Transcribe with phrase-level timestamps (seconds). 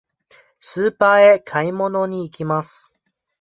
[0.59, 2.91] スーパーへ買い物に行きます。